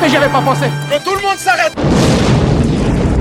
[0.00, 1.74] Mais j'y avais pas pensé Que tout le monde s'arrête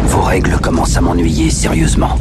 [0.07, 2.17] Vos règles commencent à m'ennuyer sérieusement.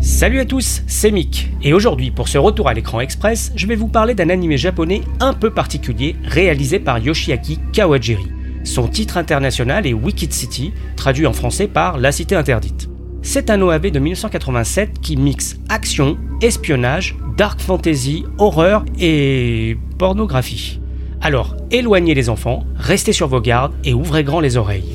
[0.00, 3.74] Salut à tous, c'est Mick, et aujourd'hui pour ce retour à l'écran express, je vais
[3.74, 8.30] vous parler d'un animé japonais un peu particulier réalisé par Yoshiaki Kawajiri.
[8.64, 12.88] Son titre international est Wicked City, traduit en français par La Cité Interdite.
[13.26, 20.78] C'est un OAV de 1987 qui mixe action, espionnage, dark fantasy, horreur et pornographie.
[21.22, 24.94] Alors, éloignez les enfants, restez sur vos gardes et ouvrez grand les oreilles.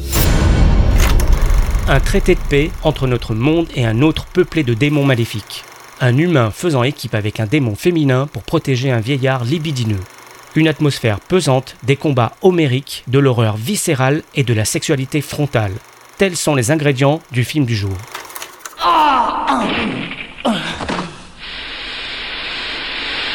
[1.88, 5.66] Un traité de paix entre notre monde et un autre peuplé de démons maléfiques.
[6.00, 10.00] Un humain faisant équipe avec un démon féminin pour protéger un vieillard libidineux.
[10.56, 15.74] Une atmosphère pesante, des combats homériques, de l'horreur viscérale et de la sexualité frontale.
[16.20, 17.98] Tels sont les ingrédients du film du jour.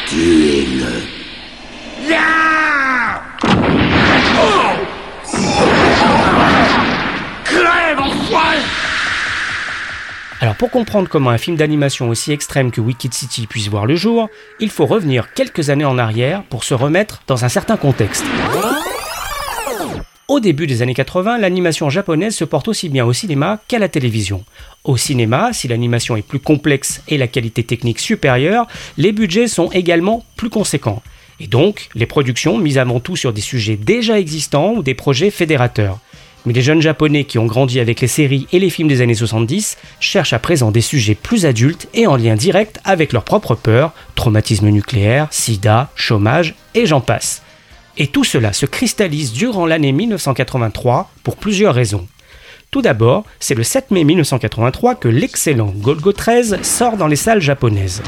[0.07, 1.15] Tuez-le.
[10.41, 13.95] Alors pour comprendre comment un film d'animation aussi extrême que Wicked City puisse voir le
[13.95, 14.29] jour,
[14.59, 18.25] il faut revenir quelques années en arrière pour se remettre dans un certain contexte.
[20.27, 23.89] Au début des années 80, l'animation japonaise se porte aussi bien au cinéma qu'à la
[23.89, 24.43] télévision.
[24.83, 28.65] Au cinéma, si l'animation est plus complexe et la qualité technique supérieure,
[28.97, 31.03] les budgets sont également plus conséquents.
[31.39, 35.29] Et donc, les productions misent avant tout sur des sujets déjà existants ou des projets
[35.29, 35.99] fédérateurs.
[36.47, 39.13] Mais les jeunes japonais qui ont grandi avec les séries et les films des années
[39.13, 43.53] 70 cherchent à présent des sujets plus adultes et en lien direct avec leurs propres
[43.53, 47.43] peurs, traumatisme nucléaire, sida, chômage et j'en passe.
[47.97, 52.07] Et tout cela se cristallise durant l'année 1983 pour plusieurs raisons.
[52.71, 57.41] Tout d'abord, c'est le 7 mai 1983 que l'excellent Golgo 13 sort dans les salles
[57.41, 58.03] japonaises.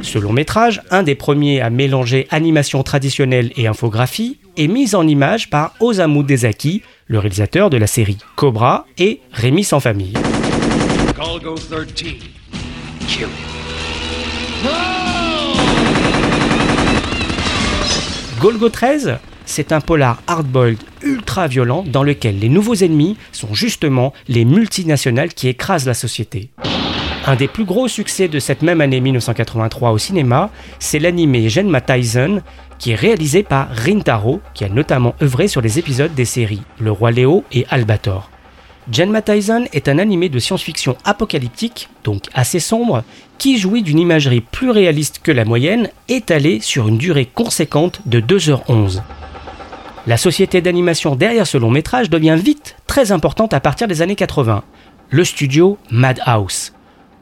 [0.00, 5.06] Ce long métrage, un des premiers à mélanger animation traditionnelle et infographie, est mis en
[5.06, 10.14] image par Osamu Dezaki, le réalisateur de la série Cobra et Rémi sans famille.
[11.14, 12.14] Golgo 13.
[13.06, 13.28] Kill
[14.64, 15.11] him.
[18.42, 24.12] Golgo 13, c'est un polar hardboiled ultra violent dans lequel les nouveaux ennemis sont justement
[24.26, 26.50] les multinationales qui écrasent la société.
[27.24, 30.50] Un des plus gros succès de cette même année 1983 au cinéma,
[30.80, 32.42] c'est l'animé Genma Tyson,
[32.80, 36.90] qui est réalisé par Rintaro, qui a notamment œuvré sur les épisodes des séries Le
[36.90, 38.31] Roi Léo et Albator.
[38.90, 43.04] Genma Tyson est un animé de science-fiction apocalyptique, donc assez sombre,
[43.38, 48.20] qui jouit d'une imagerie plus réaliste que la moyenne, étalée sur une durée conséquente de
[48.20, 49.02] 2h11.
[50.08, 54.16] La société d'animation derrière ce long métrage devient vite très importante à partir des années
[54.16, 54.64] 80,
[55.10, 56.72] le studio Madhouse.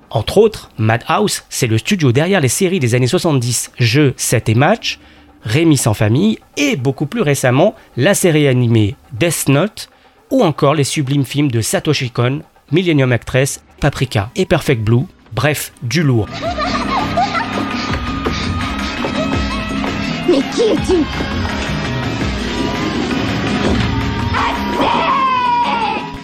[0.09, 4.54] Entre autres, Madhouse, c'est le studio derrière les séries des années 70 Jeux, 7 et
[4.54, 4.98] Match,
[5.42, 9.88] Rémi sans famille et beaucoup plus récemment la série animée Death Note
[10.30, 15.72] ou encore les sublimes films de Satoshi Kon, Millennium Actress, Paprika et Perfect Blue, bref,
[15.82, 16.28] du lourd.
[20.28, 21.04] Mais qui es-tu?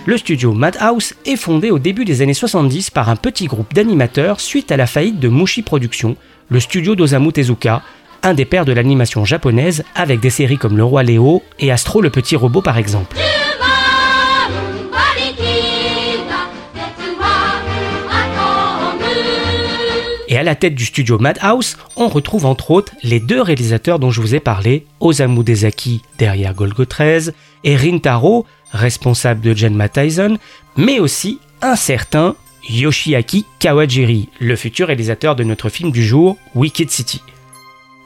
[0.06, 4.40] Le studio Madhouse est fondé au début des années 70 par un petit groupe d'animateurs
[4.40, 6.14] suite à la faillite de Mushi Productions,
[6.48, 7.82] le studio d'Osamu Tezuka,
[8.22, 12.00] un des pères de l'animation japonaise avec des séries comme Le Roi Léo et Astro
[12.00, 13.16] le petit robot par exemple.
[20.28, 24.10] Et à la tête du studio Madhouse, on retrouve entre autres les deux réalisateurs dont
[24.10, 27.32] je vous ai parlé, Osamu Dezaki derrière Golgo 13
[27.62, 30.38] et Rintaro, responsable de Genma Tyson,
[30.76, 32.34] mais aussi un certain
[32.68, 37.22] Yoshiaki Kawajiri, le futur réalisateur de notre film du jour, Wicked City.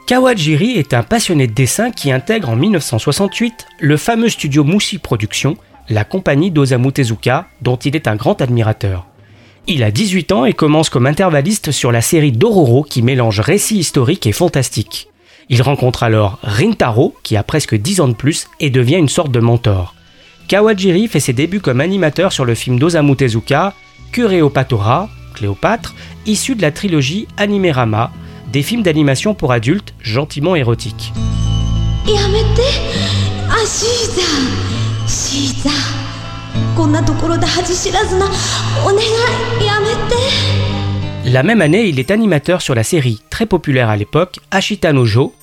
[0.06, 5.56] Kawajiri est un passionné de dessin qui intègre en 1968 le fameux studio Mushi Productions,
[5.88, 9.06] la compagnie d'Osamu Tezuka, dont il est un grand admirateur.
[9.66, 13.78] Il a 18 ans et commence comme intervalliste sur la série Dororo qui mélange récits
[13.78, 15.08] historiques et fantastiques.
[15.48, 19.32] Il rencontre alors Rintaro, qui a presque 10 ans de plus, et devient une sorte
[19.32, 19.94] de mentor.
[20.48, 23.74] Kawajiri fait ses débuts comme animateur sur le film d'Osamu Tezuka,
[24.12, 25.94] Kureopatora, Cléopâtre,
[26.26, 28.12] issu de la trilogie Animerama,
[28.52, 31.12] des films d'animation pour adultes gentiment érotiques.
[36.89, 38.25] んなところで恥知らずな
[38.83, 40.15] お願いやめて
[41.25, 45.05] La même année, il est animateur sur la série très populaire à l'époque Ashita no
[45.05, 45.33] Jo,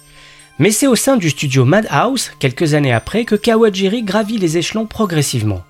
[0.59, 4.87] mais c'est au sein du studio Madhouse, quelques années après, que Kawajiri gravit les échelons
[4.87, 5.63] progressivement.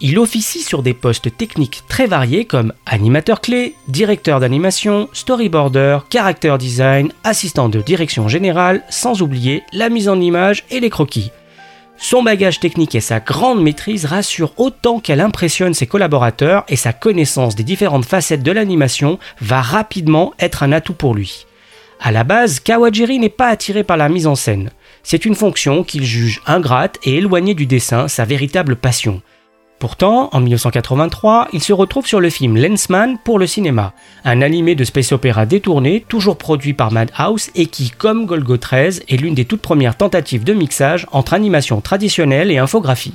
[0.00, 6.56] Il officie sur des postes techniques très variés comme animateur clé, directeur d'animation, storyboarder, character
[6.56, 11.30] design, assistant de direction générale, sans oublier la mise en image et les croquis.
[12.03, 16.91] Son bagage technique et sa grande maîtrise rassurent autant qu'elle impressionne ses collaborateurs et sa
[16.91, 21.45] connaissance des différentes facettes de l'animation va rapidement être un atout pour lui.
[22.01, 24.71] À la base, Kawajiri n'est pas attiré par la mise en scène.
[25.01, 29.21] C'est une fonction qu'il juge ingrate et éloignée du dessin, sa véritable passion.
[29.83, 33.91] Pourtant, en 1983, il se retrouve sur le film Lensman pour le cinéma,
[34.23, 39.03] un animé de space opéra détourné, toujours produit par Madhouse et qui, comme Golgo 13,
[39.09, 43.13] est l'une des toutes premières tentatives de mixage entre animation traditionnelle et infographie.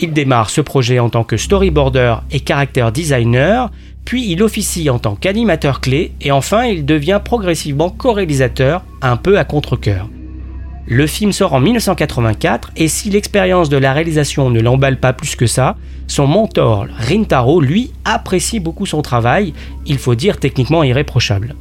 [0.00, 3.70] Il démarre ce projet en tant que storyboarder et character designer,
[4.04, 9.38] puis il officie en tant qu'animateur clé et enfin il devient progressivement co-réalisateur, un peu
[9.38, 10.08] à contre-coeur.
[10.86, 15.36] Le film sort en 1984 et si l'expérience de la réalisation ne l'emballe pas plus
[15.36, 19.54] que ça, son mentor Rintaro, lui, apprécie beaucoup son travail,
[19.86, 21.54] il faut dire techniquement irréprochable.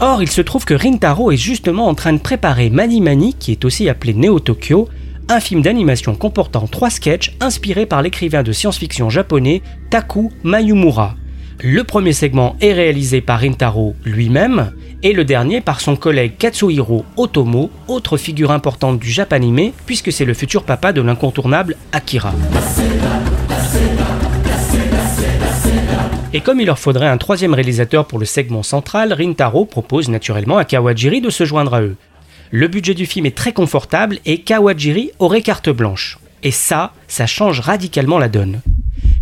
[0.00, 3.52] Or, il se trouve que Rintaro est justement en train de préparer Mani Mani, qui
[3.52, 4.88] est aussi appelé Neo Tokyo,
[5.28, 11.14] un film d'animation comportant trois sketchs inspirés par l'écrivain de science-fiction japonais Taku Mayumura.
[11.62, 17.04] Le premier segment est réalisé par Rintaro lui-même, et le dernier par son collègue Katsuhiro
[17.16, 22.32] Otomo, autre figure importante du Japanime, puisque c'est le futur papa de l'incontournable Akira.
[26.32, 30.58] Et comme il leur faudrait un troisième réalisateur pour le segment central, Rintaro propose naturellement
[30.58, 31.96] à Kawajiri de se joindre à eux.
[32.50, 36.18] Le budget du film est très confortable et Kawajiri aurait carte blanche.
[36.42, 38.60] Et ça, ça change radicalement la donne.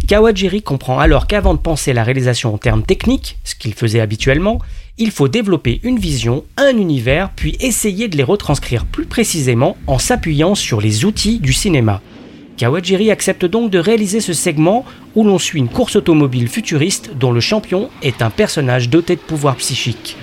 [0.08, 4.58] Kawajiri comprend alors qu'avant de penser la réalisation en termes techniques, ce qu'il faisait habituellement,
[4.96, 9.99] il faut développer une vision, un univers, puis essayer de les retranscrire plus précisément en
[9.99, 12.00] s'appuyant sur les outils du cinéma.
[12.56, 14.85] Kawajiri accepte donc de réaliser ce segment
[15.17, 19.20] où l'on suit une course automobile futuriste dont le champion est un personnage doté de
[19.20, 20.17] pouvoirs psychiques.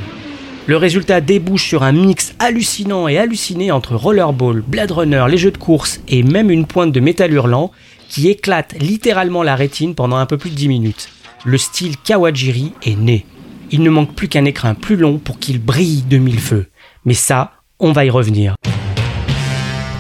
[0.68, 5.52] Le résultat débouche sur un mix hallucinant et halluciné entre Rollerball, Blade Runner, les jeux
[5.52, 7.72] de course et même une pointe de métal hurlant
[8.08, 11.10] qui éclate littéralement la rétine pendant un peu plus de 10 minutes.
[11.44, 13.26] Le style Kawajiri est né.
[13.74, 16.68] Il ne manque plus qu'un écrin plus long pour qu'il brille de mille feux.
[17.06, 18.56] Mais ça, on va y revenir.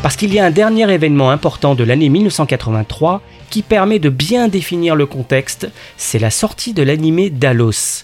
[0.04, 4.50] Parce qu'il y a un dernier événement important de l'année 1983 qui permet de bien
[4.50, 8.04] définir le contexte, c'est la sortie de l'animé Dalos.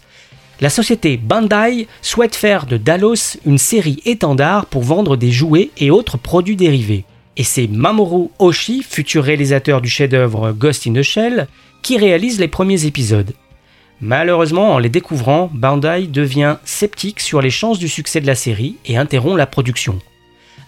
[0.62, 5.92] La société Bandai souhaite faire de Dalos une série étendard pour vendre des jouets et
[5.92, 7.04] autres produits dérivés.
[7.36, 11.48] Et c'est Mamoru Oshii, futur réalisateur du chef-d'œuvre Ghost in the Shell,
[11.84, 13.34] qui réalise les premiers épisodes.
[14.02, 18.78] Malheureusement, en les découvrant, Bandai devient sceptique sur les chances du succès de la série
[18.86, 20.00] et interrompt la production.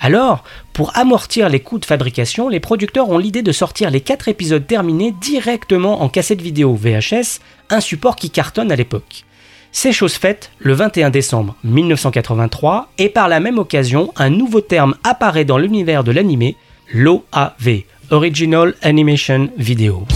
[0.01, 0.43] Alors,
[0.73, 4.65] pour amortir les coûts de fabrication, les producteurs ont l'idée de sortir les 4 épisodes
[4.65, 7.39] terminés directement en cassette vidéo VHS,
[7.69, 9.25] un support qui cartonne à l'époque.
[9.71, 14.95] C'est chose faite le 21 décembre 1983 et par la même occasion, un nouveau terme
[15.03, 16.55] apparaît dans l'univers de l'animé,
[16.91, 20.07] l'OAV, Original Animation Video.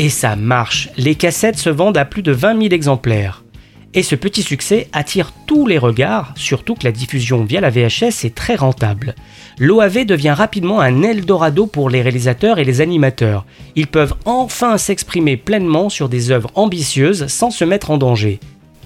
[0.00, 3.44] Et ça marche, les cassettes se vendent à plus de 20 000 exemplaires.
[3.92, 8.24] Et ce petit succès attire tous les regards, surtout que la diffusion via la VHS
[8.24, 9.14] est très rentable.
[9.58, 13.44] L'OAV devient rapidement un Eldorado pour les réalisateurs et les animateurs.
[13.76, 18.40] Ils peuvent enfin s'exprimer pleinement sur des œuvres ambitieuses sans se mettre en danger.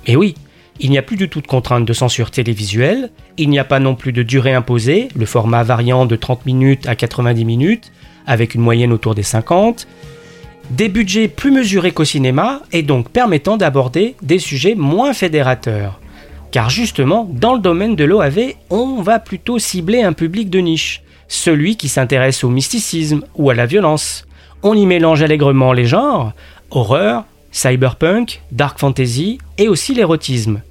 [0.08, 0.34] Et oui,
[0.80, 3.78] il n'y a plus du tout de contraintes de censure télévisuelle, il n'y a pas
[3.78, 7.92] non plus de durée imposée, le format variant de 30 minutes à 90 minutes,
[8.26, 9.86] avec une moyenne autour des 50,
[10.70, 16.00] des budgets plus mesurés qu'au cinéma et donc permettant d'aborder des sujets moins fédérateurs.
[16.50, 21.02] Car justement, dans le domaine de l'OAV, on va plutôt cibler un public de niche,
[21.28, 24.26] celui qui s'intéresse au mysticisme ou à la violence.
[24.62, 26.32] On y mélange allègrement les genres,
[26.70, 30.62] horreur, cyberpunk, dark fantasy et aussi l'érotisme.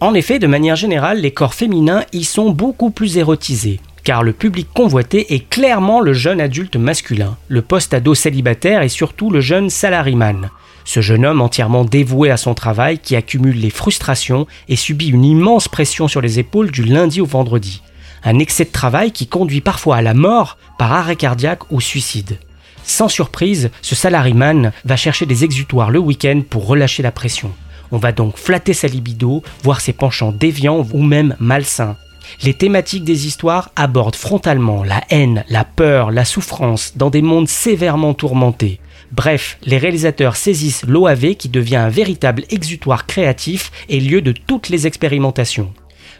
[0.00, 4.34] En effet, de manière générale, les corps féminins y sont beaucoup plus érotisés car le
[4.34, 9.70] public convoité est clairement le jeune adulte masculin, le post-ado célibataire et surtout le jeune
[9.70, 10.50] salariman.
[10.84, 15.24] Ce jeune homme entièrement dévoué à son travail qui accumule les frustrations et subit une
[15.24, 17.82] immense pression sur les épaules du lundi au vendredi.
[18.22, 22.38] Un excès de travail qui conduit parfois à la mort par arrêt cardiaque ou suicide.
[22.84, 27.50] Sans surprise, ce salaryman va chercher des exutoires le week-end pour relâcher la pression.
[27.90, 31.96] On va donc flatter sa libido, voir ses penchants déviants ou même malsains.
[32.42, 37.48] Les thématiques des histoires abordent frontalement la haine, la peur, la souffrance dans des mondes
[37.48, 38.80] sévèrement tourmentés.
[39.12, 44.68] Bref, les réalisateurs saisissent l'OAV qui devient un véritable exutoire créatif et lieu de toutes
[44.68, 45.72] les expérimentations.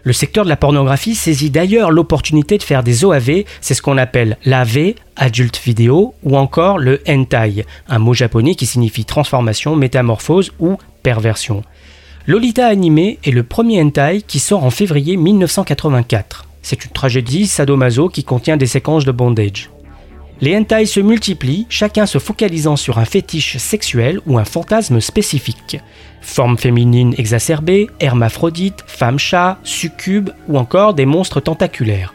[0.05, 3.97] Le secteur de la pornographie saisit d'ailleurs l'opportunité de faire des OAV, c'est ce qu'on
[3.97, 10.53] appelle l'AV, adulte vidéo, ou encore le hentai, un mot japonais qui signifie transformation, métamorphose
[10.59, 11.63] ou perversion.
[12.27, 16.47] Lolita Animé est le premier hentai qui sort en février 1984.
[16.63, 19.71] C'est une tragédie sadomaso qui contient des séquences de bondage.
[20.41, 25.81] Les hentai se multiplient, chacun se focalisant sur un fétiche sexuel ou un fantasme spécifique.
[26.23, 32.15] Forme féminine exacerbée, hermaphrodite, femme-chat, succube ou encore des monstres tentaculaires.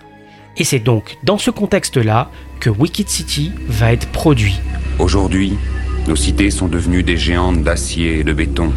[0.57, 4.59] Et c'est donc dans ce contexte-là que Wicked City va être produit.
[4.97, 5.53] Aujourd'hui,
[6.07, 8.73] nos cités sont devenues des géantes d'acier et de béton,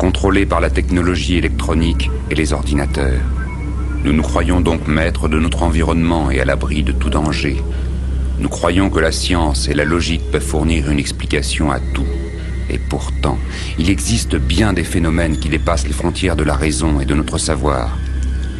[0.00, 3.20] contrôlées par la technologie électronique et les ordinateurs.
[4.02, 7.58] Nous nous croyons donc maîtres de notre environnement et à l'abri de tout danger.
[8.38, 12.06] Nous croyons que la science et la logique peuvent fournir une explication à tout.
[12.70, 13.36] Et pourtant,
[13.78, 17.36] il existe bien des phénomènes qui dépassent les frontières de la raison et de notre
[17.36, 17.98] savoir.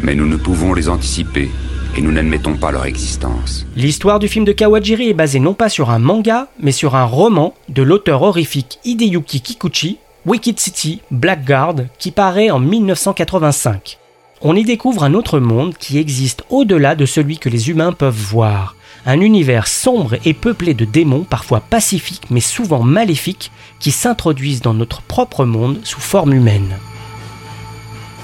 [0.02, 1.48] Mais nous ne pouvons les anticiper
[1.96, 3.64] et nous n'admettons pas leur existence.
[3.76, 7.04] L'histoire du film de Kawajiri est basée non pas sur un manga, mais sur un
[7.06, 9.96] roman de l'auteur horrifique Hideyuki Kikuchi,
[10.26, 13.98] Wicked City Blackguard, qui paraît en 1985.
[14.42, 18.14] On y découvre un autre monde qui existe au-delà de celui que les humains peuvent
[18.14, 24.60] voir un univers sombre et peuplé de démons parfois pacifiques mais souvent maléfiques qui s'introduisent
[24.60, 26.76] dans notre propre monde sous forme humaine.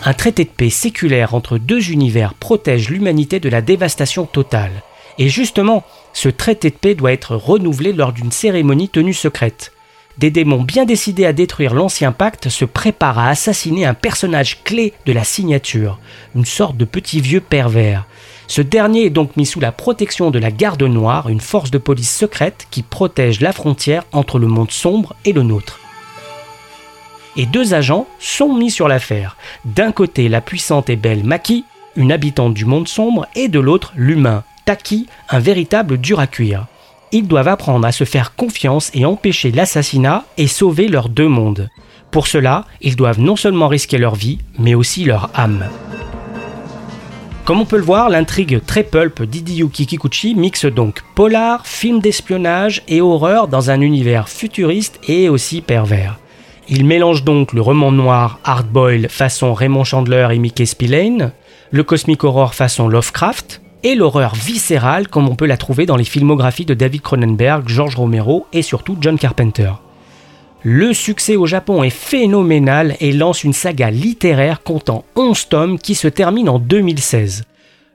[0.05, 4.83] Un traité de paix séculaire entre deux univers protège l'humanité de la dévastation totale.
[5.19, 9.73] Et justement, ce traité de paix doit être renouvelé lors d'une cérémonie tenue secrète.
[10.19, 14.95] Des démons bien décidés à détruire l'ancien pacte se préparent à assassiner un personnage clé
[15.05, 15.99] de la signature,
[16.35, 18.07] une sorte de petit vieux pervers.
[18.49, 21.79] Ce dernier est donc mis sous la protection de la Garde Noire, une force de
[21.79, 25.81] police secrète qui protège la frontière entre le monde sombre et le nôtre.
[27.37, 29.37] Et deux agents sont mis sur l'affaire.
[29.67, 33.93] D'un côté, la puissante et belle Maki, une habitante du monde sombre, et de l'autre,
[33.97, 36.67] l'humain, Taki, un véritable dur à cuire.
[37.13, 41.69] Ils doivent apprendre à se faire confiance et empêcher l'assassinat et sauver leurs deux mondes.
[42.11, 45.67] Pour cela, ils doivent non seulement risquer leur vie, mais aussi leur âme.
[47.45, 52.83] Comme on peut le voir, l'intrigue très pulp d'Hideyuki Kikuchi mixe donc polar, film d'espionnage
[52.89, 56.19] et horreur dans un univers futuriste et aussi pervers.
[56.69, 61.31] Il mélange donc le roman noir hardboil façon Raymond Chandler et Mickey Spillane,
[61.71, 66.05] le cosmic horror façon Lovecraft, et l'horreur viscérale comme on peut la trouver dans les
[66.05, 69.73] filmographies de David Cronenberg, George Romero et surtout John Carpenter.
[70.63, 75.95] Le succès au Japon est phénoménal et lance une saga littéraire comptant 11 tomes qui
[75.95, 77.45] se termine en 2016.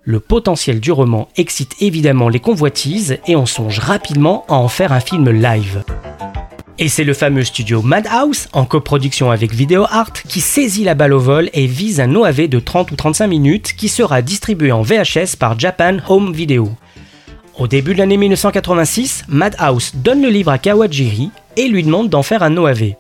[0.04, 4.94] Le potentiel du roman excite évidemment les convoitises et on songe rapidement à en faire
[4.94, 5.84] un film live.
[6.80, 11.14] Et c'est le fameux studio Madhouse, en coproduction avec Video Art, qui saisit la balle
[11.14, 14.82] au vol et vise un OAV de 30 ou 35 minutes qui sera distribué en
[14.82, 16.70] VHS par Japan Home Video.
[17.58, 22.24] Au début de l'année 1986, Madhouse donne le livre à Kawajiri et lui demande d'en
[22.24, 22.94] faire un OAV.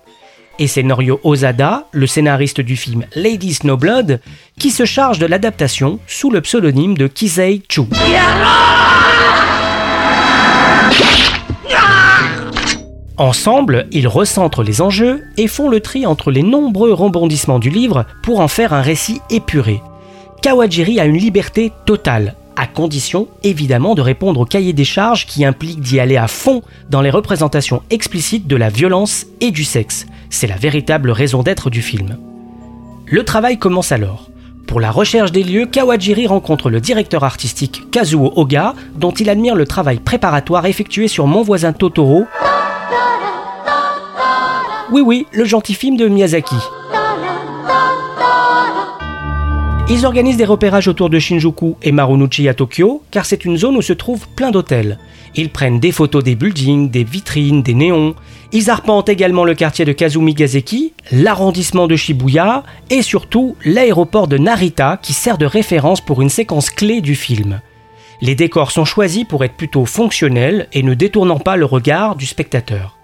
[0.59, 4.19] Et c'est Norio Ozada, le scénariste du film Lady Snowblood,
[4.59, 7.83] qui se charge de l'adaptation sous le pseudonyme de Kisei Chu.
[13.17, 18.05] Ensemble, ils recentrent les enjeux et font le tri entre les nombreux rebondissements du livre
[18.23, 19.81] pour en faire un récit épuré.
[20.41, 25.45] Kawajiri a une liberté totale, à condition évidemment de répondre au cahier des charges qui
[25.45, 30.07] implique d'y aller à fond dans les représentations explicites de la violence et du sexe.
[30.29, 32.17] C'est la véritable raison d'être du film.
[33.05, 34.29] Le travail commence alors.
[34.67, 39.53] Pour la recherche des lieux, Kawajiri rencontre le directeur artistique Kazuo Oga, dont il admire
[39.55, 42.25] le travail préparatoire effectué sur Mon voisin Totoro.
[44.91, 46.55] Oui oui, le gentil film de Miyazaki.
[49.89, 53.77] Ils organisent des repérages autour de Shinjuku et Marunouchi à Tokyo, car c'est une zone
[53.77, 54.99] où se trouvent plein d'hôtels.
[55.35, 58.15] Ils prennent des photos des buildings, des vitrines, des néons.
[58.51, 64.97] Ils arpentent également le quartier de Kazumi-Gazeki, l'arrondissement de Shibuya et surtout l'aéroport de Narita
[65.01, 67.61] qui sert de référence pour une séquence clé du film.
[68.21, 72.25] Les décors sont choisis pour être plutôt fonctionnels et ne détournant pas le regard du
[72.25, 72.97] spectateur.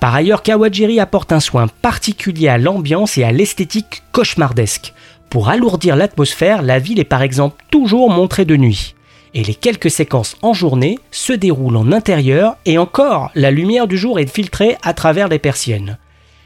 [0.00, 4.92] Par ailleurs, Kawajiri apporte un soin particulier à l'ambiance et à l'esthétique cauchemardesque.
[5.30, 8.94] Pour alourdir l'atmosphère, la ville est par exemple toujours montrée de nuit.
[9.32, 13.98] Et les quelques séquences en journée se déroulent en intérieur et encore, la lumière du
[13.98, 15.98] jour est filtrée à travers les persiennes.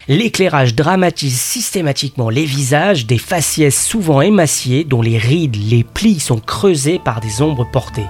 [0.08, 6.40] L'éclairage dramatise systématiquement les visages des faciès souvent émaciés dont les rides, les plis sont
[6.40, 8.06] creusés par des ombres portées.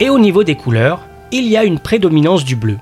[0.00, 2.78] Et au niveau des couleurs, il y a une prédominance du bleu.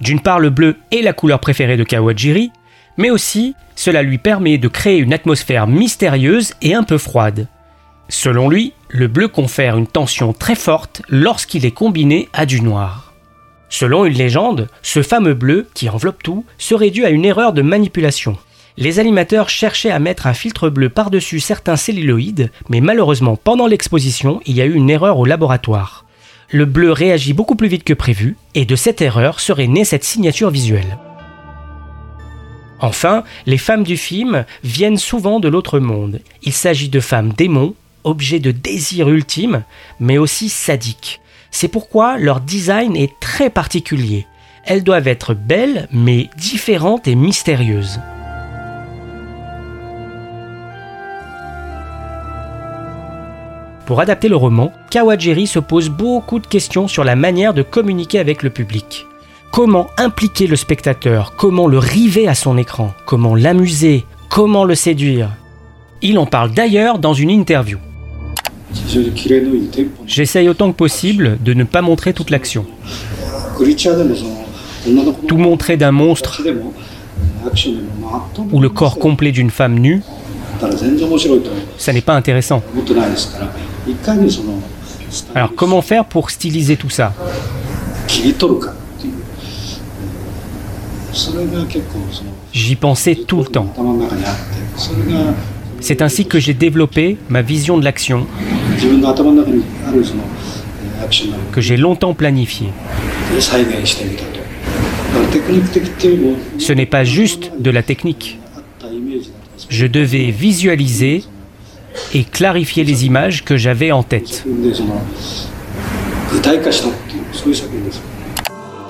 [0.00, 2.52] D'une part, le bleu est la couleur préférée de Kawajiri,
[2.96, 7.46] mais aussi cela lui permet de créer une atmosphère mystérieuse et un peu froide.
[8.08, 13.14] Selon lui, le bleu confère une tension très forte lorsqu'il est combiné à du noir.
[13.68, 17.62] Selon une légende, ce fameux bleu, qui enveloppe tout, serait dû à une erreur de
[17.62, 18.36] manipulation.
[18.78, 24.40] Les animateurs cherchaient à mettre un filtre bleu par-dessus certains celluloïdes, mais malheureusement pendant l'exposition,
[24.46, 26.05] il y a eu une erreur au laboratoire.
[26.50, 30.04] Le bleu réagit beaucoup plus vite que prévu, et de cette erreur serait née cette
[30.04, 30.98] signature visuelle.
[32.78, 36.20] Enfin, les femmes du film viennent souvent de l'autre monde.
[36.42, 37.74] Il s'agit de femmes démons,
[38.04, 39.64] objets de désir ultime,
[39.98, 41.20] mais aussi sadiques.
[41.50, 44.26] C'est pourquoi leur design est très particulier.
[44.64, 48.00] Elles doivent être belles, mais différentes et mystérieuses.
[53.86, 58.18] Pour adapter le roman, Kawajiri se pose beaucoup de questions sur la manière de communiquer
[58.18, 59.06] avec le public.
[59.52, 61.34] Comment impliquer le spectateur?
[61.36, 62.92] Comment le river à son écran?
[63.06, 64.04] Comment l'amuser?
[64.28, 65.30] Comment le séduire?
[66.02, 67.78] Il en parle d'ailleurs dans une interview.
[70.06, 72.66] J'essaye autant que possible de ne pas montrer toute l'action.
[75.28, 76.42] Tout montrer d'un monstre
[78.52, 80.02] ou le corps complet d'une femme nue,
[81.78, 82.62] ça n'est pas intéressant.
[85.34, 87.12] Alors comment faire pour styliser tout ça?
[92.52, 93.72] J'y pensais tout le temps.
[95.80, 98.26] C'est ainsi que j'ai développé ma vision de l'action,
[101.52, 102.70] que j'ai longtemps planifiée.
[106.58, 108.38] Ce n'est pas juste de la technique.
[109.68, 111.24] Je devais visualiser
[112.14, 114.44] et clarifier les images que j'avais en tête.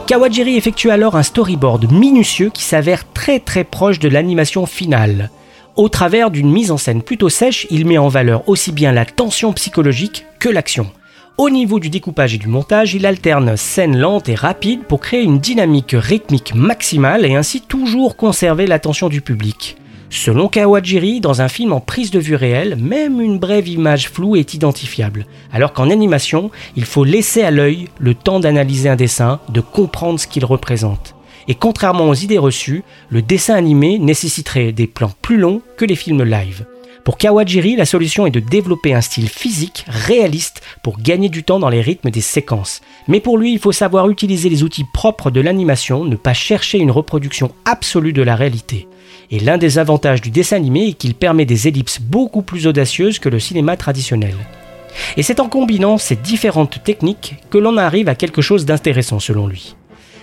[0.06, 5.30] Kawajiri effectue alors un storyboard minutieux qui s'avère très très proche de l'animation finale.
[5.74, 9.04] Au travers d'une mise en scène plutôt sèche, il met en valeur aussi bien la
[9.04, 10.86] tension psychologique que l'action.
[11.38, 15.22] Au niveau du découpage et du montage, il alterne scènes lentes et rapides pour créer
[15.22, 19.76] une dynamique rythmique maximale et ainsi toujours conserver l'attention du public.
[20.08, 24.36] Selon Kawajiri, dans un film en prise de vue réelle, même une brève image floue
[24.36, 29.40] est identifiable, alors qu'en animation, il faut laisser à l'œil le temps d'analyser un dessin,
[29.48, 31.14] de comprendre ce qu'il représente.
[31.48, 35.96] Et contrairement aux idées reçues, le dessin animé nécessiterait des plans plus longs que les
[35.96, 36.66] films live.
[37.04, 41.60] Pour Kawajiri, la solution est de développer un style physique réaliste pour gagner du temps
[41.60, 42.80] dans les rythmes des séquences.
[43.06, 46.78] Mais pour lui, il faut savoir utiliser les outils propres de l'animation, ne pas chercher
[46.78, 48.88] une reproduction absolue de la réalité.
[49.30, 53.18] Et l'un des avantages du dessin animé est qu'il permet des ellipses beaucoup plus audacieuses
[53.18, 54.34] que le cinéma traditionnel.
[55.16, 59.46] Et c'est en combinant ces différentes techniques que l'on arrive à quelque chose d'intéressant selon
[59.46, 59.76] lui.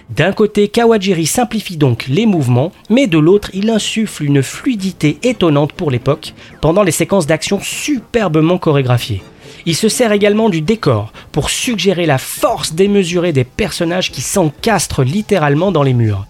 [0.09, 5.73] D'un côté, Kawajiri simplifie donc les mouvements, mais de l'autre, il insuffle une fluidité étonnante
[5.73, 9.23] pour l'époque pendant les séquences d'action superbement chorégraphiées.
[9.65, 15.03] Il se sert également du décor pour suggérer la force démesurée des personnages qui s'encastrent
[15.03, 16.27] littéralement dans les murs.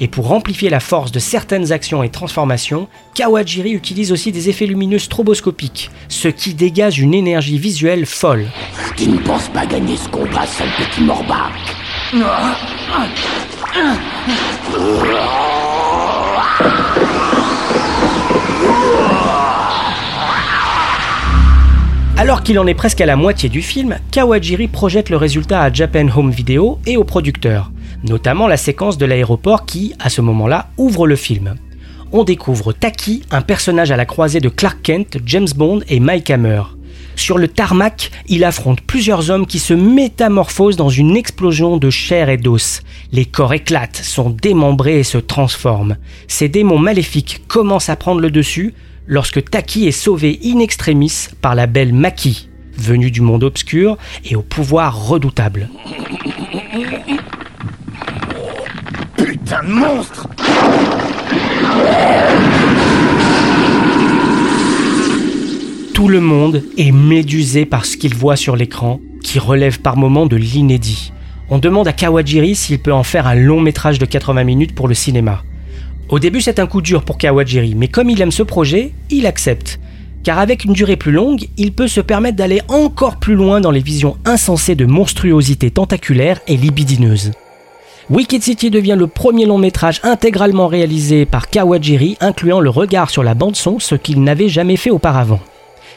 [0.00, 4.66] Et pour amplifier la force de certaines actions et transformations, Kawajiri utilise aussi des effets
[4.66, 8.46] lumineux stroboscopiques, ce qui dégage une énergie visuelle folle.
[8.96, 11.52] Tu ne penses pas gagner ce combat, sale petit morbac
[22.18, 25.72] Alors qu'il en est presque à la moitié du film, Kawajiri projette le résultat à
[25.72, 27.70] Japan Home Video et au producteur
[28.08, 31.54] notamment la séquence de l'aéroport qui, à ce moment-là, ouvre le film.
[32.12, 36.30] On découvre Taki, un personnage à la croisée de Clark Kent, James Bond et Mike
[36.30, 36.62] Hammer.
[37.16, 42.28] Sur le tarmac, il affronte plusieurs hommes qui se métamorphosent dans une explosion de chair
[42.28, 42.82] et d'os.
[43.10, 45.96] Les corps éclatent, sont démembrés et se transforment.
[46.28, 48.74] Ces démons maléfiques commencent à prendre le dessus
[49.06, 54.36] lorsque Taki est sauvé in extremis par la belle Maki, venue du monde obscur et
[54.36, 55.70] au pouvoir redoutable.
[59.46, 60.28] Putain monstre
[65.94, 70.26] Tout le monde est médusé par ce qu'il voit sur l'écran, qui relève par moments
[70.26, 71.12] de l'inédit.
[71.48, 74.88] On demande à Kawajiri s'il peut en faire un long métrage de 80 minutes pour
[74.88, 75.44] le cinéma.
[76.08, 79.26] Au début, c'est un coup dur pour Kawajiri, mais comme il aime ce projet, il
[79.26, 79.78] accepte.
[80.24, 83.70] car avec une durée plus longue, il peut se permettre d'aller encore plus loin dans
[83.70, 87.30] les visions insensées de monstruosités tentaculaires et libidineuses.
[88.08, 93.24] Wicked City devient le premier long métrage intégralement réalisé par Kawajiri, incluant le regard sur
[93.24, 95.40] la bande-son, ce qu'il n'avait jamais fait auparavant.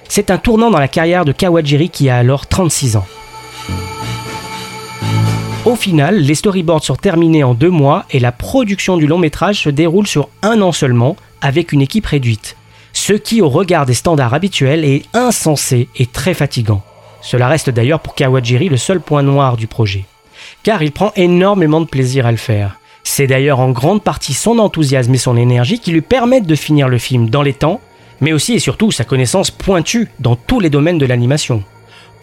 [0.07, 3.05] C'est un tournant dans la carrière de Kawajiri qui a alors 36 ans.
[5.65, 9.61] Au final, les storyboards sont terminés en deux mois et la production du long métrage
[9.61, 12.55] se déroule sur un an seulement, avec une équipe réduite.
[12.91, 16.81] Ce qui, au regard des standards habituels, est insensé et très fatigant.
[17.21, 20.05] Cela reste d'ailleurs pour Kawajiri le seul point noir du projet.
[20.63, 22.79] Car il prend énormément de plaisir à le faire.
[23.03, 26.89] C'est d'ailleurs en grande partie son enthousiasme et son énergie qui lui permettent de finir
[26.89, 27.81] le film dans les temps,
[28.21, 31.63] mais aussi et surtout sa connaissance pointue dans tous les domaines de l'animation.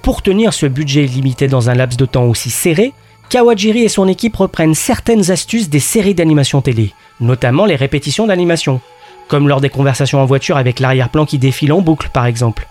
[0.03, 2.93] Pour tenir ce budget limité dans un laps de temps aussi serré,
[3.29, 8.81] Kawajiri et son équipe reprennent certaines astuces des séries d'animation télé, notamment les répétitions d'animation,
[9.27, 12.69] comme lors des conversations en voiture avec l'arrière-plan qui défile en boucle par exemple.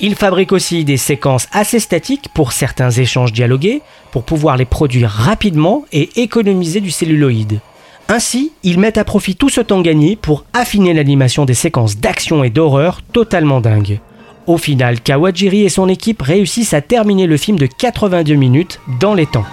[0.00, 5.10] Il fabrique aussi des séquences assez statiques pour certains échanges dialogués, pour pouvoir les produire
[5.10, 7.60] rapidement et économiser du celluloïde.
[8.08, 12.42] Ainsi, ils mettent à profit tout ce temps gagné pour affiner l'animation des séquences d'action
[12.44, 14.00] et d'horreur totalement dingues.
[14.46, 19.14] Au final, Kawajiri et son équipe réussissent à terminer le film de 82 minutes dans
[19.14, 19.46] les temps.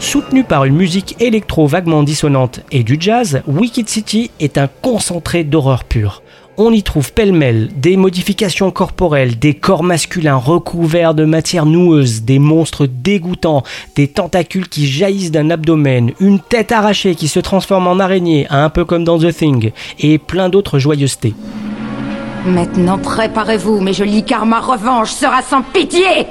[0.00, 5.44] Soutenu par une musique électro vaguement dissonante et du jazz, Wicked City est un concentré
[5.44, 6.22] d'horreur pure.
[6.60, 12.40] On y trouve pêle-mêle des modifications corporelles, des corps masculins recouverts de matière noueuse, des
[12.40, 13.62] monstres dégoûtants,
[13.94, 18.70] des tentacules qui jaillissent d'un abdomen, une tête arrachée qui se transforme en araignée, un
[18.70, 21.32] peu comme dans The Thing, et plein d'autres joyeusetés.
[22.44, 26.26] Maintenant préparez-vous, mes jolis car ma revanche sera sans pitié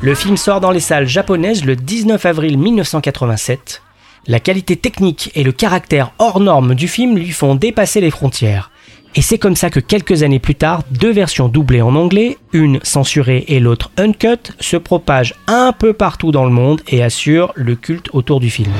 [0.00, 3.82] Le film sort dans les salles japonaises le 19 avril 1987.
[4.28, 8.70] La qualité technique et le caractère hors norme du film lui font dépasser les frontières.
[9.16, 12.78] Et c'est comme ça que quelques années plus tard, deux versions doublées en anglais, une
[12.84, 17.74] censurée et l'autre uncut, se propagent un peu partout dans le monde et assurent le
[17.74, 18.70] culte autour du film.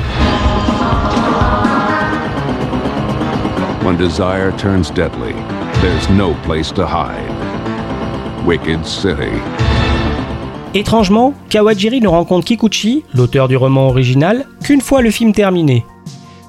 [10.75, 15.85] Étrangement, Kawajiri ne rencontre Kikuchi, l'auteur du roman original, qu'une fois le film terminé.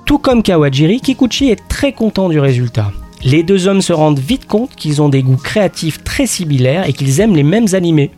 [0.06, 2.90] Tout comme Kawajiri, Kikuchi est très content du résultat.
[3.22, 6.94] Les deux hommes se rendent vite compte qu'ils ont des goûts créatifs très similaires et
[6.94, 8.12] qu'ils aiment les mêmes animés.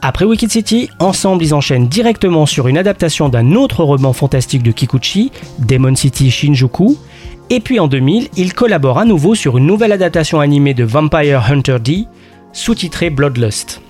[0.00, 4.70] Après Wicked City, ensemble ils enchaînent directement sur une adaptation d'un autre roman fantastique de
[4.70, 6.96] Kikuchi, Demon City Shinjuku,
[7.50, 11.50] et puis en 2000, ils collaborent à nouveau sur une nouvelle adaptation animée de Vampire
[11.50, 12.04] Hunter D,
[12.52, 13.80] sous-titrée Bloodlust.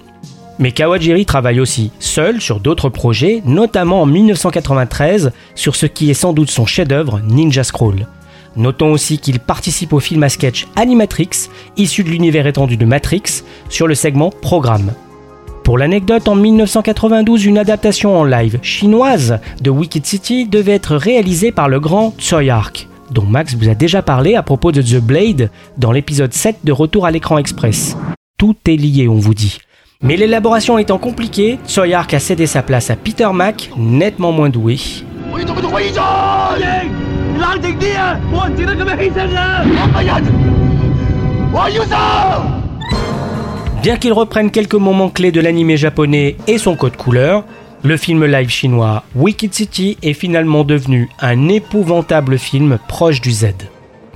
[0.58, 6.14] Mais Kawajiri travaille aussi seul sur d'autres projets, notamment en 1993 sur ce qui est
[6.14, 8.06] sans doute son chef-d'œuvre Ninja Scroll.
[8.56, 13.44] Notons aussi qu'il participe au film à sketch Animatrix, issu de l'univers étendu de Matrix,
[13.68, 14.92] sur le segment Programme.
[15.62, 21.52] Pour l'anecdote, en 1992, une adaptation en live chinoise de Wicked City devait être réalisée
[21.52, 25.00] par le grand Tsui Hark, dont Max vous a déjà parlé à propos de The
[25.00, 27.96] Blade dans l'épisode 7 de Retour à l'écran express.
[28.38, 29.58] Tout est lié, on vous dit.
[30.00, 34.78] Mais l'élaboration étant compliquée, Soyark a cédé sa place à Peter Mack, nettement moins doué.
[43.82, 47.44] Bien qu'il reprenne quelques moments clés de l'animé japonais et son code couleur,
[47.82, 53.46] le film live chinois Wicked City est finalement devenu un épouvantable film proche du Z.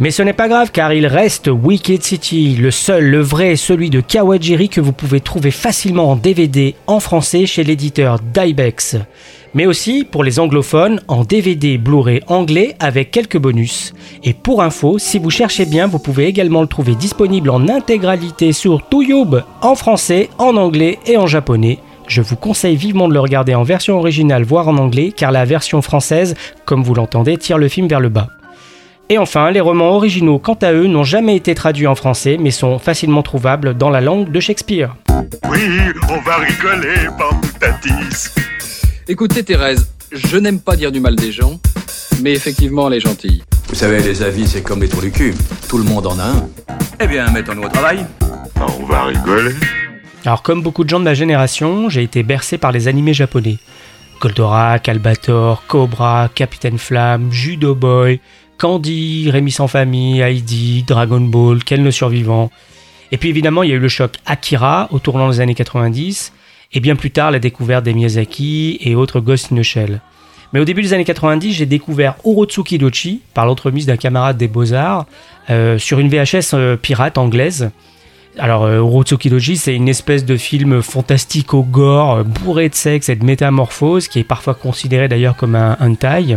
[0.03, 3.89] Mais ce n'est pas grave car il reste Wicked City, le seul, le vrai, celui
[3.89, 8.97] de Kawajiri que vous pouvez trouver facilement en DVD en français chez l'éditeur Dybex.
[9.55, 13.95] Mais aussi pour les anglophones en DVD Blu-ray anglais avec quelques bonus.
[14.25, 18.53] Et pour info, si vous cherchez bien, vous pouvez également le trouver disponible en intégralité
[18.53, 21.79] sur Tuyub en français, en anglais et en japonais.
[22.09, 25.45] Je vous conseille vivement de le regarder en version originale, voire en anglais, car la
[25.45, 26.35] version française,
[26.65, 28.27] comme vous l'entendez, tire le film vers le bas.
[29.13, 32.51] Et enfin, les romans originaux, quant à eux, n'ont jamais été traduits en français, mais
[32.51, 34.97] sont facilement trouvables dans la langue de Shakespeare.
[35.51, 35.61] Oui,
[36.09, 38.31] on va rigoler, Bamboutatis.
[39.07, 41.61] Écoutez, Thérèse, je n'aime pas dire du mal des gens,
[42.23, 43.43] mais effectivement, elle est gentille.
[43.69, 45.35] Vous savez, les avis, c'est comme les trous du cul.
[45.69, 46.49] Tout le monde en a un.
[46.99, 48.07] Eh bien, mettons-nous au travail.
[48.79, 49.53] On va rigoler.
[50.25, 53.59] Alors, comme beaucoup de gens de ma génération, j'ai été bercé par les animés japonais.
[54.23, 58.21] Goldorak, Albator, Cobra, Capitaine Flamme, Judo Boy,
[58.63, 62.49] Candy, Rémi sans famille, Heidi, Dragon Ball, Ken le survivant.
[63.11, 66.33] Et puis évidemment, il y a eu le choc Akira au tournant des années 90,
[66.73, 70.01] et bien plus tard la découverte des Miyazaki et autres Ghost in the Shell.
[70.53, 74.47] Mais au début des années 90, j'ai découvert Orotsuki Dochi par l'entremise d'un camarade des
[74.47, 75.07] Beaux-Arts
[75.51, 77.73] euh, sur une VHS euh, pirate anglaise.
[78.39, 82.77] Alors, euh, Orotsuki Dochi, c'est une espèce de film fantastique au gore, euh, bourré de
[82.77, 86.37] sexe et de métamorphose, qui est parfois considéré d'ailleurs comme un hentai.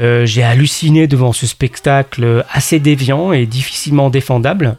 [0.00, 4.76] Euh, j'ai halluciné devant ce spectacle assez déviant et difficilement défendable.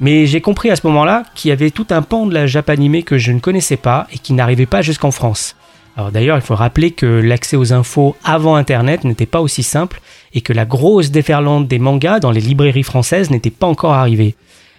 [0.00, 3.02] Mais j'ai compris à ce moment-là qu'il y avait tout un pan de la japanimée
[3.02, 5.56] que je ne connaissais pas et qui n'arrivait pas jusqu'en France.
[5.96, 10.00] Alors d'ailleurs, il faut rappeler que l'accès aux infos avant Internet n'était pas aussi simple
[10.32, 14.34] et que la grosse déferlante des mangas dans les librairies françaises n'était pas encore arrivée.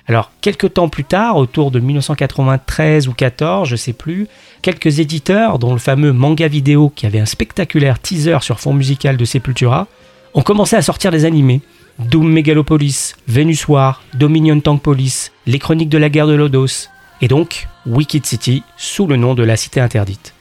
[0.08, 4.28] Alors, quelques temps plus tard, autour de 1993 ou 14, je sais plus,
[4.62, 9.16] quelques éditeurs, dont le fameux Manga Vidéo qui avait un spectaculaire teaser sur fond musical
[9.16, 9.88] de Sepultura,
[10.34, 11.62] ont commencé à sortir des animés.
[12.00, 16.89] Doom Megalopolis, Venus War, Dominion Tank Police, Les Chroniques de la guerre de Lodos,
[17.22, 20.33] et donc Wicked City sous le nom de la cité interdite.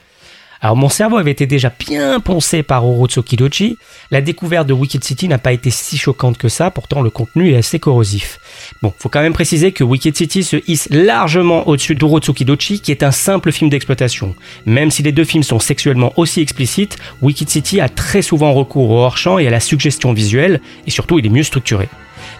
[0.64, 3.78] Alors mon cerveau avait été déjà bien poncé par Orotsuki Dochi,
[4.12, 7.50] la découverte de Wicked City n'a pas été si choquante que ça, pourtant le contenu
[7.50, 8.38] est assez corrosif.
[8.80, 12.92] Bon, faut quand même préciser que Wicked City se hisse largement au-dessus d'Orotsuki Dochi, qui
[12.92, 14.36] est un simple film d'exploitation.
[14.64, 18.90] Même si les deux films sont sexuellement aussi explicites, Wicked City a très souvent recours
[18.90, 21.88] au hors-champ et à la suggestion visuelle, et surtout il est mieux structuré.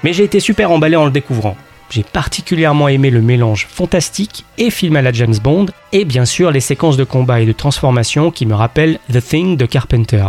[0.05, 1.57] Mais j'ai été super emballé en le découvrant.
[1.93, 6.51] J'ai particulièrement aimé le mélange fantastique et film à la James Bond, et bien sûr
[6.51, 10.25] les séquences de combat et de transformation qui me rappellent The Thing de Carpenter.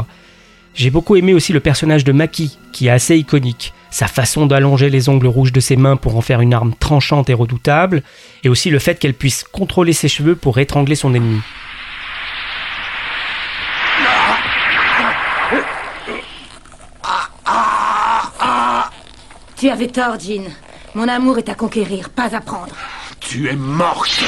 [0.76, 3.74] J'ai beaucoup aimé aussi le personnage de Maki, qui est assez iconique.
[3.92, 7.30] Sa façon d'allonger les ongles rouges de ses mains pour en faire une arme tranchante
[7.30, 8.04] et redoutable,
[8.44, 11.40] et aussi le fait qu'elle puisse contrôler ses cheveux pour étrangler son ennemi.
[19.56, 20.44] Tu avais tort, Jean.
[20.96, 22.74] Mon amour est à conquérir, pas à prendre.
[23.20, 24.24] Tu es morte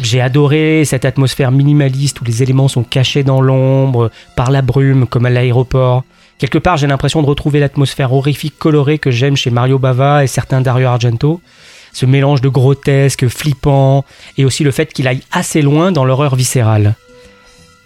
[0.00, 5.06] J'ai adoré cette atmosphère minimaliste où les éléments sont cachés dans l'ombre, par la brume,
[5.06, 6.04] comme à l'aéroport.
[6.38, 10.26] Quelque part, j'ai l'impression de retrouver l'atmosphère horrifique colorée que j'aime chez Mario Bava et
[10.26, 11.40] certains Dario Argento.
[11.92, 14.04] Ce mélange de grotesque, flippant,
[14.36, 16.94] et aussi le fait qu'il aille assez loin dans l'horreur viscérale.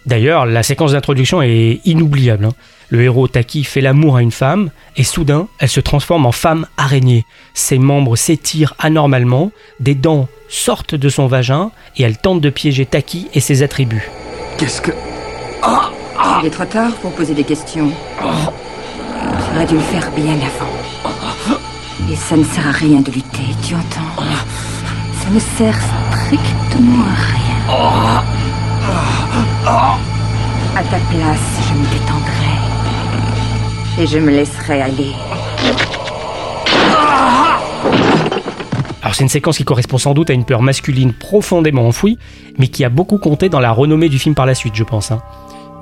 [0.05, 2.45] D'ailleurs, la séquence d'introduction est inoubliable.
[2.45, 2.53] hein.
[2.89, 6.67] Le héros Taki fait l'amour à une femme, et soudain, elle se transforme en femme
[6.77, 7.25] araignée.
[7.53, 12.85] Ses membres s'étirent anormalement, des dents sortent de son vagin, et elle tente de piéger
[12.85, 14.09] Taki et ses attributs.
[14.57, 14.91] Qu'est-ce que...
[16.41, 17.91] Il est trop tard pour poser des questions.
[18.21, 21.59] J'aurais dû le faire bien avant.
[22.11, 24.23] Et ça ne sert à rien de lutter, tu entends
[25.23, 25.75] Ça ne sert
[26.25, 28.23] strictement à rien.
[30.75, 32.24] À ta place, je me détendrai.
[33.99, 35.11] Et je me laisserai aller.
[39.01, 42.17] Alors c'est une séquence qui correspond sans doute à une peur masculine profondément enfouie,
[42.57, 45.11] mais qui a beaucoup compté dans la renommée du film par la suite, je pense.
[45.11, 45.21] hein.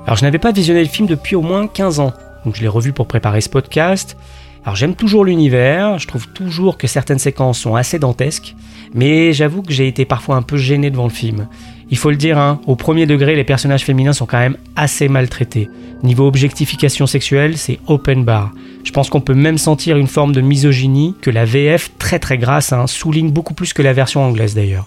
[0.06, 2.12] Alors je n'avais pas visionné le film depuis au moins 15 ans,
[2.44, 4.16] donc je l'ai revu pour préparer ce podcast.
[4.64, 8.54] Alors j'aime toujours l'univers, je trouve toujours que certaines séquences sont assez dantesques,
[8.94, 11.48] mais j'avoue que j'ai été parfois un peu gêné devant le film.
[11.90, 15.08] Il faut le dire, hein, au premier degré, les personnages féminins sont quand même assez
[15.08, 15.68] maltraités.
[16.02, 18.52] Niveau objectification sexuelle, c'est open bar.
[18.84, 22.38] Je pense qu'on peut même sentir une forme de misogynie que la VF, très très
[22.38, 24.86] grasse, hein, souligne beaucoup plus que la version anglaise d'ailleurs.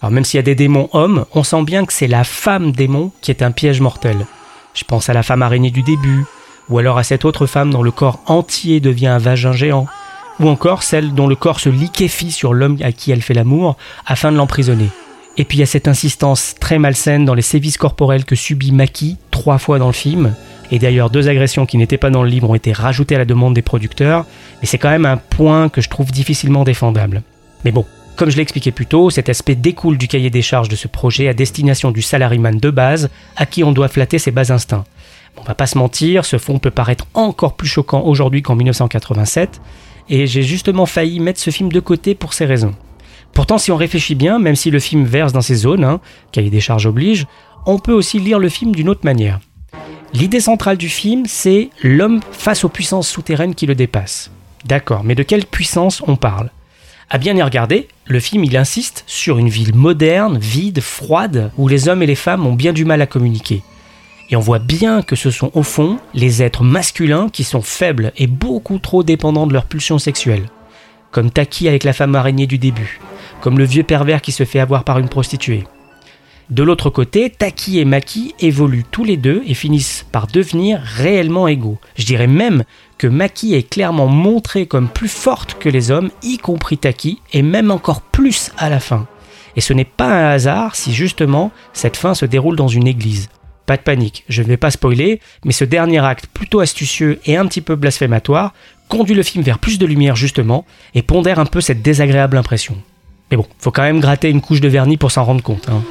[0.00, 2.72] Alors même s'il y a des démons hommes, on sent bien que c'est la femme
[2.72, 4.26] démon qui est un piège mortel.
[4.74, 6.24] Je pense à la femme araignée du début,
[6.68, 9.86] ou alors à cette autre femme dont le corps entier devient un vagin géant,
[10.38, 13.76] ou encore celle dont le corps se liquéfie sur l'homme à qui elle fait l'amour
[14.06, 14.88] afin de l'emprisonner.
[15.40, 18.72] Et puis il y a cette insistance très malsaine dans les sévices corporels que subit
[18.72, 20.34] Maki trois fois dans le film.
[20.70, 23.24] Et d'ailleurs, deux agressions qui n'étaient pas dans le livre ont été rajoutées à la
[23.24, 24.26] demande des producteurs.
[24.60, 27.22] Mais c'est quand même un point que je trouve difficilement défendable.
[27.64, 30.68] Mais bon, comme je l'ai expliqué plus tôt, cet aspect découle du cahier des charges
[30.68, 34.32] de ce projet à destination du salariman de base, à qui on doit flatter ses
[34.32, 34.84] bas instincts.
[35.38, 39.62] On va pas se mentir, ce fond peut paraître encore plus choquant aujourd'hui qu'en 1987,
[40.10, 42.74] et j'ai justement failli mettre ce film de côté pour ces raisons.
[43.32, 46.00] Pourtant, si on réfléchit bien, même si le film verse dans ces zones, hein,
[46.32, 47.26] cahier des charges oblige,
[47.66, 49.40] on peut aussi lire le film d'une autre manière.
[50.12, 54.30] L'idée centrale du film, c'est l'homme face aux puissances souterraines qui le dépassent.
[54.64, 56.50] D'accord, mais de quelle puissance on parle?
[57.08, 61.66] À bien y regarder, le film il insiste sur une ville moderne, vide, froide, où
[61.66, 63.62] les hommes et les femmes ont bien du mal à communiquer.
[64.30, 68.12] Et on voit bien que ce sont au fond les êtres masculins qui sont faibles
[68.16, 70.48] et beaucoup trop dépendants de leurs pulsions sexuelles.
[71.10, 73.00] Comme Taki avec la femme araignée du début,
[73.40, 75.64] comme le vieux pervers qui se fait avoir par une prostituée.
[76.50, 81.46] De l'autre côté, Taki et Maki évoluent tous les deux et finissent par devenir réellement
[81.46, 81.78] égaux.
[81.96, 82.64] Je dirais même
[82.98, 87.42] que Maki est clairement montrée comme plus forte que les hommes, y compris Taki, et
[87.42, 89.06] même encore plus à la fin.
[89.54, 93.28] Et ce n'est pas un hasard si justement cette fin se déroule dans une église.
[93.64, 97.36] Pas de panique, je ne vais pas spoiler, mais ce dernier acte plutôt astucieux et
[97.36, 98.52] un petit peu blasphématoire
[98.88, 102.76] conduit le film vers plus de lumière justement et pondère un peu cette désagréable impression.
[103.30, 105.68] Mais bon, faut quand même gratter une couche de vernis pour s'en rendre compte.
[105.68, 105.82] Hein.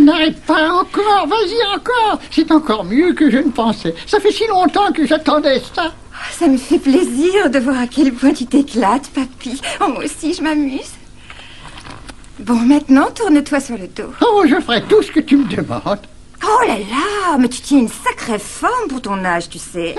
[0.00, 2.20] N'arrête pas encore, vas-y encore.
[2.30, 3.94] C'est encore mieux que je ne pensais.
[4.06, 5.92] Ça fait si longtemps que j'attendais ça.
[6.32, 9.60] Ça me fait plaisir de voir à quel point tu t'éclates, papy.
[9.80, 10.92] Oh, moi aussi, je m'amuse.
[12.40, 14.12] Bon, maintenant, tourne-toi sur le dos.
[14.20, 16.00] Oh, je ferai tout ce que tu me demandes.
[16.42, 19.94] Oh là là, mais tu tiens une sacrée forme pour ton âge, tu sais.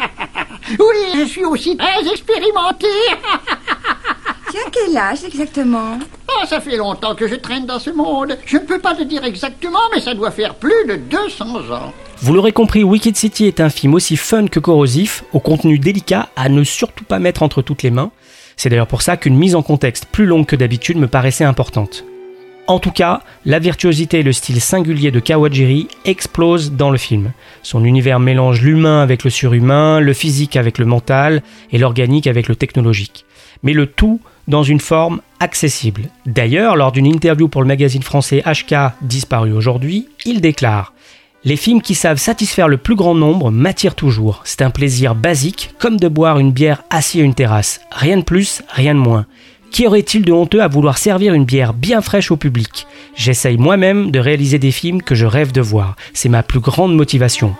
[0.70, 2.86] oui, je suis aussi très expérimenté.
[4.50, 5.98] tu as quel âge exactement?
[6.28, 8.38] Oh, ça fait longtemps que je traîne dans ce monde.
[8.46, 11.92] Je ne peux pas te dire exactement, mais ça doit faire plus de 200 ans.
[12.18, 16.28] Vous l'aurez compris, Wicked City est un film aussi fun que corrosif, au contenu délicat
[16.36, 18.10] à ne surtout pas mettre entre toutes les mains.
[18.56, 22.04] C'est d'ailleurs pour ça qu'une mise en contexte plus longue que d'habitude me paraissait importante.
[22.68, 27.32] En tout cas, la virtuosité et le style singulier de Kawajiri explosent dans le film.
[27.62, 32.48] Son univers mélange l'humain avec le surhumain, le physique avec le mental et l'organique avec
[32.48, 33.24] le technologique.
[33.62, 36.02] Mais le tout dans une forme accessible.
[36.26, 40.92] D'ailleurs, lors d'une interview pour le magazine français HK disparu aujourd'hui, il déclare
[41.46, 44.40] les films qui savent satisfaire le plus grand nombre m'attirent toujours.
[44.44, 47.80] C'est un plaisir basique, comme de boire une bière assis à une terrasse.
[47.92, 49.26] Rien de plus, rien de moins.
[49.76, 52.86] Qu'y aurait-il de honteux à vouloir servir une bière bien fraîche au public?
[53.14, 55.96] J'essaye moi-même de réaliser des films que je rêve de voir.
[56.14, 57.54] C'est ma plus grande motivation.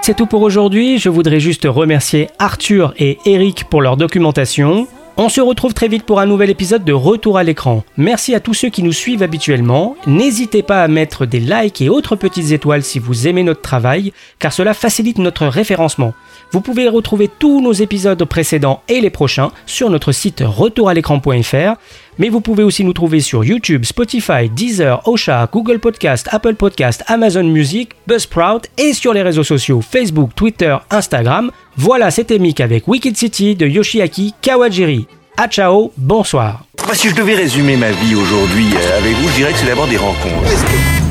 [0.00, 4.86] C'est tout pour aujourd'hui, je voudrais juste remercier Arthur et Eric pour leur documentation.
[5.18, 7.84] On se retrouve très vite pour un nouvel épisode de Retour à l'écran.
[7.96, 9.96] Merci à tous ceux qui nous suivent habituellement.
[10.06, 14.12] N'hésitez pas à mettre des likes et autres petites étoiles si vous aimez notre travail,
[14.38, 16.12] car cela facilite notre référencement.
[16.52, 21.76] Vous pouvez retrouver tous nos épisodes précédents et les prochains sur notre site retouralécran.fr,
[22.18, 27.04] mais vous pouvez aussi nous trouver sur YouTube, Spotify, Deezer, Osha, Google Podcast, Apple Podcast,
[27.06, 31.50] Amazon Music, Buzzsprout et sur les réseaux sociaux Facebook, Twitter, Instagram.
[31.76, 35.06] Voilà, c'était Mick avec Wicked City de Yoshiaki Kawajiri.
[35.38, 36.64] A ciao, bonsoir.
[36.94, 39.86] si je devais résumer ma vie aujourd'hui euh, avec vous, je dirais que c'est d'abord
[39.86, 40.48] des rencontres.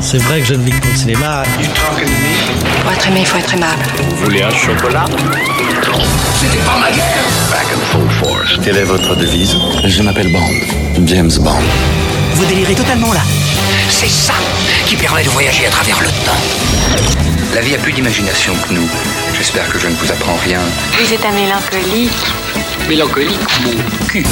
[0.01, 1.43] C'est vrai que je ne vis que le cinéma.
[2.81, 3.83] Pour être aimé, il faut être aimable.
[3.97, 5.05] Vous voulez un chocolat?
[6.33, 9.55] C'était pas ma guerre Back and full Quelle est votre devise
[9.85, 11.05] Je m'appelle Bond.
[11.05, 11.63] James Bond.
[12.33, 13.21] Vous délirez totalement là.
[13.89, 14.33] C'est ça
[14.85, 17.05] qui permet de voyager à travers le temps.
[17.53, 18.87] La vie a plus d'imagination que nous.
[19.35, 20.59] J'espère que je ne vous apprends rien.
[20.99, 22.11] Vous êtes un mélancolique.
[22.87, 24.25] Mélancolique, mon cul.